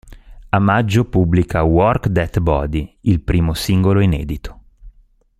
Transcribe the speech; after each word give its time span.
A 0.49 0.57
maggio 0.57 1.05
pubblica 1.07 1.61
"Work 1.61 2.11
That 2.11 2.39
Body", 2.39 2.97
il 3.01 3.21
primo 3.21 3.53
singolo 3.53 3.99
inedito. 3.99 4.61